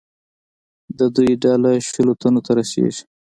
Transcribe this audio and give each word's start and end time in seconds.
د 0.99 0.99
دوی 1.15 1.31
ډله 1.43 1.71
شلو 1.89 2.13
تنو 2.21 2.41
ته 2.45 2.51
رسېږي. 2.59 3.03